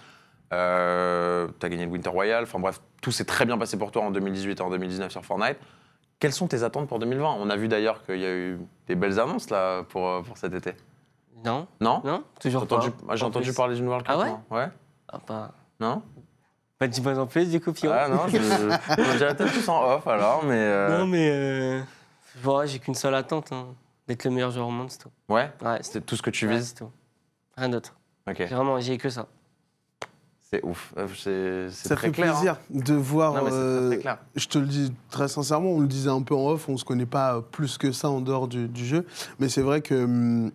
[0.52, 2.42] Euh, tu as gagné le Winter Royal.
[2.42, 5.24] Enfin bref, tout s'est très bien passé pour toi en 2018 et en 2019 sur
[5.24, 5.58] Fortnite.
[6.18, 8.94] Quelles sont tes attentes pour 2020 On a vu d'ailleurs qu'il y a eu des
[8.94, 10.72] belles annonces là pour, euh, pour cet été.
[11.44, 12.76] Non Non Non Toujours J'ai pas.
[12.76, 13.54] entendu, ah, j'ai En entendu plus.
[13.56, 14.14] parler d'une World Cup.
[14.16, 14.58] Ah ouais moi.
[14.60, 14.68] Ouais
[15.08, 15.52] Ah, pas...
[15.80, 16.02] Non
[16.78, 17.90] Pas de dis-moi en plus, du coup, Pion.
[17.92, 18.36] Ah non, je,
[19.16, 20.54] dirais peut-être plus en off alors, mais.
[20.58, 21.30] euh, Non, mais.
[21.32, 21.80] Euh...
[22.44, 23.66] ouais, j'ai qu'une seule attente hein.
[24.08, 25.10] d'être le meilleur joueur au monde, c'est tout.
[25.28, 26.68] Ouais, Ouais, c'est tout ce que tu ouais, vises?
[26.68, 26.90] c'est tout.
[27.56, 27.94] Rien d'autre.
[28.28, 29.26] Ok, J'ai Vraiment, j'ai que ça.
[30.50, 30.92] c'est ouf.
[30.98, 32.32] Euh, C'est c'est Ça très fait clair.
[32.34, 33.36] plaisir de voir.
[33.36, 33.38] hein.
[33.38, 34.18] Non, mais c'est très, euh, très clair.
[34.36, 36.84] je te le dis très sincèrement, on le disait un peu en off, on se
[36.84, 39.06] connaît pas euh, plus que ça en dehors du, du jeu,
[39.38, 40.50] mais c'est vrai que hum,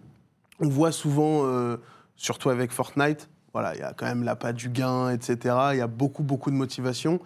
[0.59, 1.77] on voit souvent, euh,
[2.15, 5.55] surtout avec Fortnite, voilà, il y a quand même l'appât du gain, etc.
[5.73, 7.19] Il y a beaucoup beaucoup de motivation.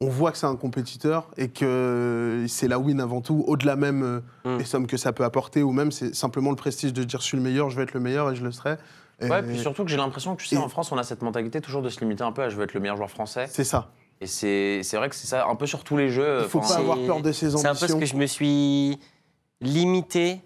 [0.00, 4.02] On voit que c'est un compétiteur et que c'est la win avant tout, au-delà même
[4.02, 4.58] euh, Mm.
[4.58, 7.24] des sommes que ça peut apporter, ou même c'est simplement le prestige de dire je
[7.26, 8.76] suis le meilleur, je vais être le meilleur et je le serai.
[9.20, 11.04] Et Ouais, puis surtout que j'ai l'impression que tu sais, et- en France, on a
[11.04, 13.10] cette mentalité toujours de se limiter un peu à je veux être le meilleur joueur
[13.10, 13.46] français.
[13.48, 13.90] C'est ça.
[14.20, 16.40] Et c'est c'est vrai que c'est ça un peu sur tous les jeux.
[16.42, 17.98] Il faut Enfin, pas avoir peur de ses C'est un peu ce ambitions.
[18.00, 18.98] que je me suis
[19.60, 20.40] limité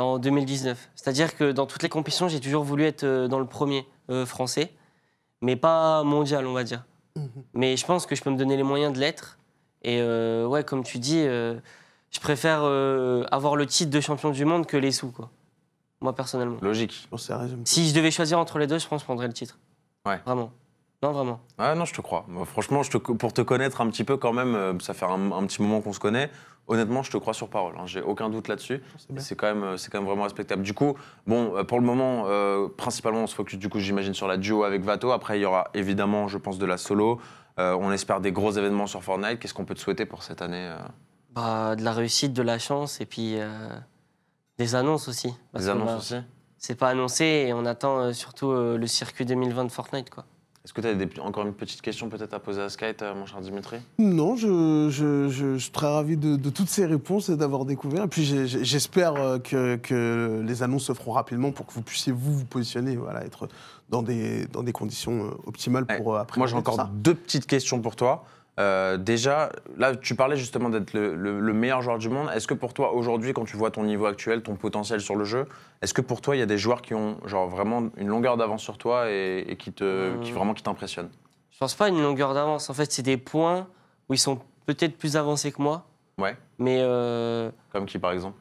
[0.00, 0.90] en 2019.
[0.94, 4.26] C'est-à-dire que dans toutes les compétitions, j'ai toujours voulu être euh, dans le premier euh,
[4.26, 4.72] français,
[5.40, 6.84] mais pas mondial, on va dire.
[7.16, 7.28] Mhm.
[7.54, 9.38] Mais je pense que je peux me donner les moyens de l'être.
[9.82, 11.58] Et euh, ouais, comme tu dis, euh,
[12.10, 15.30] je préfère euh, avoir le titre de champion du monde que les sous, quoi.
[16.00, 16.58] moi personnellement.
[16.62, 17.08] Logique.
[17.10, 17.66] Bon, ça résume.
[17.66, 19.58] Si je devais choisir entre les deux, je pense que je prendrais le titre.
[20.06, 20.20] Ouais.
[20.24, 20.52] Vraiment.
[21.02, 21.40] Non, vraiment.
[21.58, 22.24] Ah non, je te crois.
[22.46, 25.32] Franchement, je te- pour te connaître un petit peu quand même, euh, ça fait un,
[25.32, 26.30] un petit moment qu'on se connaît.
[26.68, 27.74] Honnêtement, je te crois sur parole.
[27.76, 27.86] hein.
[27.86, 28.80] J'ai aucun doute là-dessus.
[29.16, 30.62] C'est quand même, euh, c'est quand même vraiment respectable.
[30.62, 30.94] Du coup,
[31.26, 34.36] bon, euh, pour le moment, euh, principalement, on se focus du coup, j'imagine, sur la
[34.36, 35.10] duo avec Vato.
[35.10, 37.20] Après, il y aura évidemment, je pense, de la solo.
[37.58, 39.40] Euh, on espère des gros événements sur Fortnite.
[39.40, 40.78] Qu'est-ce qu'on peut te souhaiter pour cette année euh,
[41.34, 43.68] Bah, de la réussite, de la chance et puis euh,
[44.56, 45.34] des annonces aussi.
[45.50, 46.16] Parce Des que, annonces bah, aussi?
[46.58, 50.08] C'est pas annoncé et on attend euh, surtout euh, le circuit 2020 de Fortnite.
[50.10, 50.24] Quoi.
[50.64, 53.40] Est-ce que tu as encore une petite question peut-être à poser à Skype, mon cher
[53.40, 53.78] Dimitri?
[53.98, 57.64] Non, je, je- je- je suis très ravi de, de toutes ces réponses et d'avoir
[57.64, 58.04] découvert.
[58.04, 62.12] Et puis j'espère euh, que, que les annonces se feront rapidement pour que vous puissiez
[62.12, 63.48] vous vous positionner, voilà, être
[63.90, 65.96] dans des, dans des conditions euh, optimales Ouais.
[65.96, 66.38] pour euh, après.
[66.38, 68.24] Moi, j'ai encore deux petites questions pour toi.
[68.60, 72.28] Euh, déjà, là, tu parlais justement d'être le, le- le meilleur joueur du monde.
[72.34, 75.24] Est-ce que pour toi, aujourd'hui, quand tu vois ton niveau actuel, ton potentiel sur le
[75.24, 75.46] jeu,
[75.80, 78.36] est-ce que pour toi, il y a des joueurs qui ont genre vraiment une longueur
[78.36, 80.18] d'avance sur toi et, et qui te, Euh.
[80.20, 81.10] qui vraiment qui t'impressionnent?
[81.50, 82.68] Je pense pas à une longueur d'avance.
[82.68, 83.66] En fait, c'est des points
[84.08, 85.84] où ils sont peut-être plus avancés que moi.
[86.18, 86.36] Ouais.
[86.58, 88.36] Mais euh, Comme qui, par exemple?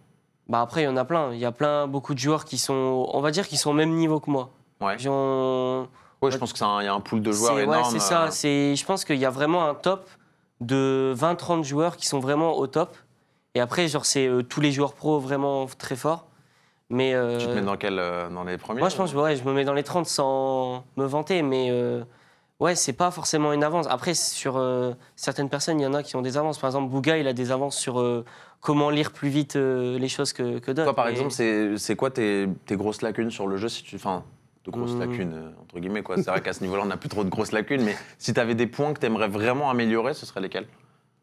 [0.49, 1.31] bah après, il y en a plein.
[1.31, 3.73] Il y a plein, beaucoup de joueurs qui sont, on va dire, qui sont au
[3.73, 4.49] même niveau que moi.
[4.81, 4.97] Ouais.
[4.97, 5.87] Qui ont-
[6.21, 7.77] Ouais, je pense qu'il y a un pool de joueurs énorme.
[7.83, 8.25] Ouais, c'est ça.
[8.25, 10.07] euh, je pense qu'il y a vraiment un top
[10.59, 12.95] de 20-30 joueurs qui sont vraiment au top.
[13.55, 16.27] Et après, genre, c'est euh, tous les joueurs pros vraiment très forts.
[16.89, 19.35] Mais euh, Tu te mets dans, quel, euh, dans les premiers moi, je pense, ouais,
[19.35, 21.71] je me mets dans les 30 sans me vanter, mais
[22.59, 23.87] ouais, c'est pas forcément une avance.
[23.89, 24.61] Après, sur
[25.15, 26.59] certaines personnes, il y en a qui ont des avances.
[26.59, 28.23] Par exemple, Bouga, il a des avances sur
[28.59, 30.83] comment lire plus vite les choses que, que d'autres.
[30.83, 31.31] Toi, par Mais- exemple,
[31.77, 33.97] c'est quoi tes, tes grosses lacunes sur le jeu si tu,
[34.65, 34.99] de grosses Hmm.
[34.99, 36.03] lacunes, euh, entre guillemets.
[36.03, 36.15] quoi.
[36.23, 38.39] C'est vrai qu'à ce niveau-là, on n'a plus trop de grosses lacunes, mais si tu
[38.39, 40.67] avais des points que tu aimerais vraiment améliorer, ce seraient lesquels?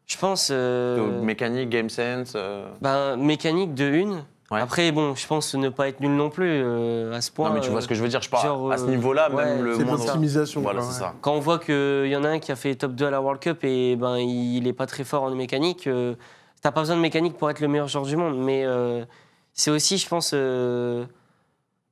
[0.07, 0.49] Je pense.
[0.51, 4.23] euh, Mécanique, game sense euh, ben, mécanique de une.
[4.51, 4.59] Ouais.
[4.59, 7.49] Après, bon, je pense ne pas être nul non plus euh, à ce point.
[7.49, 8.19] Non, mais tu vois euh, ce que je veux dire.
[8.23, 10.61] Je parle genre, à ce euh, niveau-là, ouais, même le C'est l'optimisation.
[10.61, 11.13] Voilà, c'est ça.
[11.21, 13.21] Quand on voit qu'il y en a un qui a fait top 2 à la
[13.21, 16.15] World Cup et ben, il n'est pas très fort en mécanique, euh,
[16.63, 18.39] t'as pas besoin de mécanique pour être le meilleur joueur du monde.
[18.43, 19.05] Mais euh,
[19.53, 21.05] c'est aussi, je pense, euh,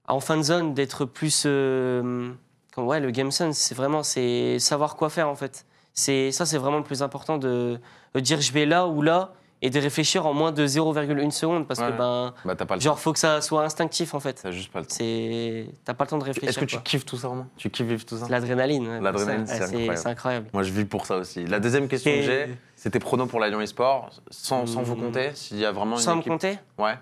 [0.08, 1.43] en fin de zone, d'être plus.
[1.46, 2.32] euh,
[2.74, 5.65] comme, ouais, le game sense, c'est vraiment c'est savoir quoi faire en fait.
[5.93, 7.80] C'est Ça, c'est vraiment le plus important de,
[8.13, 11.67] de dire je vais là ou là et de réfléchir en moins de 0,1 seconde
[11.67, 11.88] parce Ouais.
[11.88, 12.80] que, ben, Bah, pas le temps.
[12.80, 14.39] genre, faut que ça soit instinctif en fait.
[14.43, 14.93] T'as juste pas le temps.
[14.96, 16.50] C'est T'as pas le temps de réfléchir.
[16.50, 18.26] Est-ce que tu kiffes tout ça, vraiment Tu kiffes vivre tout ça?
[18.28, 18.88] C'est L'adrénaline.
[18.88, 20.48] ouais, L'adrénaline, c'est Ouais, incroyable.
[20.54, 21.43] Moi, je vis pour ça aussi.
[21.48, 24.12] La deuxième question que j'ai, c'était prono pour la Lyon eSport.
[24.30, 25.00] Sans, sans vous Hmm.
[25.06, 26.34] compter, s'il y a vraiment une Sans me équipe.
[26.34, 26.60] compter?
[26.78, 26.93] Ouais,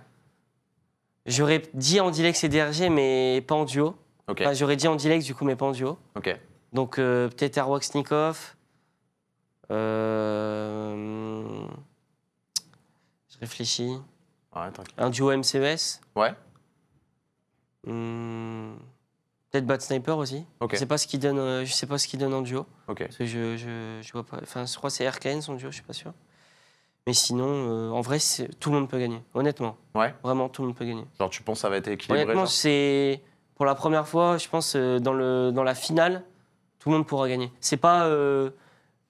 [1.26, 3.96] J'aurais dit en Dilex et DRG, mais pas en duo.
[4.44, 5.98] Enfin, J'aurais dit en Dilex, du coup, mais pas en duo.
[6.74, 8.56] Donc, euh, peut-être Erwaxnikov.
[10.26, 11.68] Euh...
[13.30, 13.98] Je réfléchis.
[14.56, 14.62] Ouais.
[14.98, 16.02] Un duo MCES.
[16.16, 16.34] Ouais,
[17.88, 18.74] Hmm,
[19.52, 20.44] Peut-être Bad Sniper aussi.
[20.74, 21.38] Je sais pas ce qu'il donne.
[21.38, 22.66] euh, Je sais pas ce qu'il donne en duo.
[22.88, 23.00] ok.
[23.04, 24.40] Parce que je, je, je vois pas.
[24.42, 26.12] Enfin, je crois que c'est RKN son duo, je suis pas sûr.
[27.08, 28.18] Mais sinon, euh, en vrai,
[28.60, 29.22] tout le monde peut gagner.
[29.34, 29.78] Honnêtement.
[29.94, 30.14] Ouais.
[30.24, 31.06] Vraiment, tout le monde peut gagner.
[31.20, 33.22] Genre, tu penses que ça va être équilibré Honnêtement, c'est
[33.56, 36.24] pour la première fois, je pense, euh, dans, le, dans la finale,
[36.80, 37.52] tout le monde pourra gagner.
[37.62, 38.52] C'est pas euh,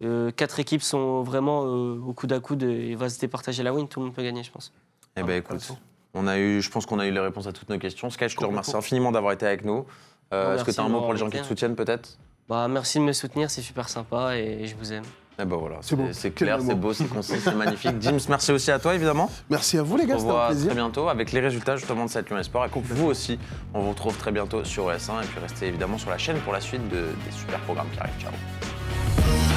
[0.04, 3.74] euh, quatre équipes sont vraiment euh, au coude à coude et va se départager la
[3.74, 3.88] win.
[3.88, 4.72] Tout le monde peut gagner, je pense.
[5.18, 5.74] Eh ben Ah, écoute,
[6.14, 8.10] on a eu, je pense qu'on a eu les réponses à toutes nos questions.
[8.10, 9.86] Sky, je te remercie infiniment d'avoir été avec nous.
[10.32, 12.18] Est-ce que tu as un mot pour les gens qui te soutiennent peut-être?
[12.48, 15.04] Bah, merci de me soutenir, c'est super sympa et je vous aime.
[15.38, 15.78] Eh ben voilà,
[16.14, 17.98] C'est clair, c'est beau, c'est concis, c'est magnifique.
[18.00, 19.30] Dims, merci aussi à toi évidemment.
[19.50, 20.68] Merci à vous, les gars, c'était un plaisir.
[20.68, 22.66] très bientôt avec les résultats justement de cette Lyon Sport.
[22.66, 23.38] Et donc vous aussi,
[23.74, 26.54] on vous retrouve très bientôt sur OS1 et puis restez évidemment sur la chaîne pour
[26.54, 26.96] la suite de-
[27.26, 28.14] des super programmes qui arrivent.
[28.20, 29.55] Ciao.